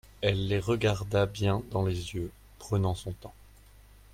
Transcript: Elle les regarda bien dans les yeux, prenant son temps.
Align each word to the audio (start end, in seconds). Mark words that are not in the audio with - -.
Elle 0.21 0.47
les 0.47 0.57
regarda 0.59 1.27
bien 1.27 1.61
dans 1.69 1.85
les 1.85 2.15
yeux, 2.15 2.31
prenant 2.57 2.95
son 2.95 3.11
temps. 3.11 3.35